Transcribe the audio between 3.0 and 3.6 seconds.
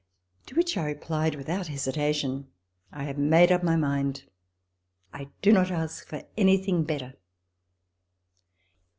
have made